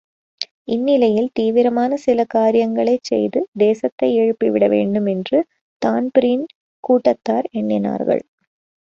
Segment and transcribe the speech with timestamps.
[0.67, 5.39] இந்நிலையில் தீவிரமான சில காரியங்களைச் செய்து தேசத்தை எழுப்பிவிட வேண்டுமென்று
[5.81, 6.45] தான்பிரீன்
[6.83, 8.23] கூட்டத்தார் எண்ணினார்கள்.